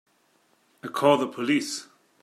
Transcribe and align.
I'll 0.83 0.89
call 0.89 1.17
the 1.17 1.27
police. 1.27 1.85